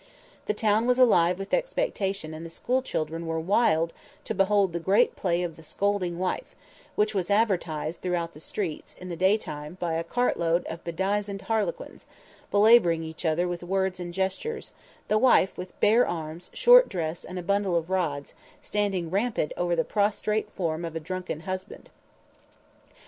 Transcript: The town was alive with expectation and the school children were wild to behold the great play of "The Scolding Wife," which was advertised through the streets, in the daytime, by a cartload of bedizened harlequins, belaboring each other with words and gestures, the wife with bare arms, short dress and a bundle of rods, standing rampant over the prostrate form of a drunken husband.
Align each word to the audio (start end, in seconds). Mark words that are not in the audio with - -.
The 0.47 0.55
town 0.55 0.87
was 0.87 0.97
alive 0.97 1.37
with 1.37 1.53
expectation 1.53 2.33
and 2.33 2.43
the 2.43 2.49
school 2.49 2.81
children 2.81 3.27
were 3.27 3.39
wild 3.39 3.93
to 4.23 4.33
behold 4.33 4.73
the 4.73 4.79
great 4.79 5.15
play 5.15 5.43
of 5.43 5.57
"The 5.57 5.61
Scolding 5.63 6.17
Wife," 6.17 6.55
which 6.95 7.13
was 7.13 7.29
advertised 7.29 8.01
through 8.01 8.27
the 8.33 8.39
streets, 8.39 8.95
in 8.95 9.09
the 9.09 9.15
daytime, 9.15 9.77
by 9.79 9.93
a 9.93 10.03
cartload 10.03 10.65
of 10.65 10.83
bedizened 10.83 11.43
harlequins, 11.43 12.07
belaboring 12.49 13.03
each 13.03 13.25
other 13.27 13.47
with 13.47 13.61
words 13.61 13.99
and 13.99 14.11
gestures, 14.11 14.71
the 15.07 15.19
wife 15.19 15.55
with 15.55 15.79
bare 15.79 16.07
arms, 16.07 16.49
short 16.51 16.89
dress 16.89 17.23
and 17.23 17.37
a 17.37 17.43
bundle 17.43 17.75
of 17.75 17.91
rods, 17.91 18.33
standing 18.59 19.11
rampant 19.11 19.53
over 19.55 19.75
the 19.75 19.83
prostrate 19.83 20.49
form 20.53 20.83
of 20.83 20.95
a 20.95 20.99
drunken 20.99 21.41
husband. 21.41 21.89